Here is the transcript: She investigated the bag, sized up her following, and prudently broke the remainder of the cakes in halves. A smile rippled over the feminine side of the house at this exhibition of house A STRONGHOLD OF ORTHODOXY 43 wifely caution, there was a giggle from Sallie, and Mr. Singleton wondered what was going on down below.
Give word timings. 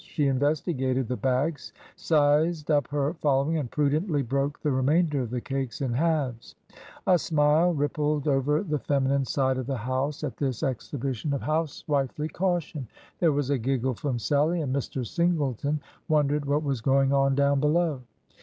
She 0.03 0.25
investigated 0.25 1.07
the 1.07 1.15
bag, 1.15 1.59
sized 1.95 2.71
up 2.71 2.87
her 2.87 3.13
following, 3.13 3.59
and 3.59 3.69
prudently 3.69 4.23
broke 4.23 4.59
the 4.59 4.71
remainder 4.71 5.21
of 5.21 5.29
the 5.29 5.41
cakes 5.41 5.79
in 5.79 5.93
halves. 5.93 6.55
A 7.05 7.19
smile 7.19 7.75
rippled 7.75 8.27
over 8.27 8.63
the 8.63 8.79
feminine 8.79 9.25
side 9.25 9.59
of 9.59 9.67
the 9.67 9.77
house 9.77 10.23
at 10.23 10.37
this 10.37 10.63
exhibition 10.63 11.33
of 11.35 11.41
house 11.43 11.75
A 11.75 11.77
STRONGHOLD 11.83 12.01
OF 12.01 12.19
ORTHODOXY 12.19 12.37
43 12.39 12.49
wifely 12.49 12.59
caution, 12.59 12.87
there 13.19 13.31
was 13.31 13.49
a 13.51 13.59
giggle 13.59 13.93
from 13.93 14.17
Sallie, 14.17 14.61
and 14.61 14.75
Mr. 14.75 15.05
Singleton 15.05 15.79
wondered 16.07 16.45
what 16.45 16.63
was 16.63 16.81
going 16.81 17.13
on 17.13 17.35
down 17.35 17.59
below. 17.59 18.01